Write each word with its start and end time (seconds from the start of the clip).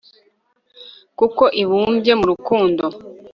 kuko 1.17 1.43
ibumbye 1.61 2.11
mu 2.19 2.25
rukundo 2.31 2.83